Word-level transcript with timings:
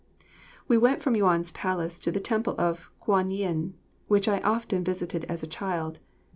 We 0.67 0.79
went 0.79 1.03
from 1.03 1.15
Yuan's 1.15 1.51
palace 1.51 1.99
to 1.99 2.11
the 2.11 2.19
Temple 2.19 2.55
of 2.57 2.89
Kwan 2.99 3.29
yin, 3.29 3.75
which 4.07 4.27
I 4.27 4.39
often 4.39 4.83
visited 4.83 5.25
as 5.25 5.43
a 5.43 5.45
child. 5.47 5.99